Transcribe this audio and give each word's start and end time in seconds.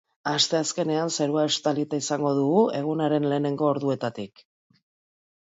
Asteazkenean, 0.29 1.11
zerua 1.17 1.43
estalita 1.49 1.99
izango 2.05 2.33
dugu, 2.39 2.65
egunaren 2.81 3.29
lehengo 3.35 3.69
orduetatik. 3.75 4.45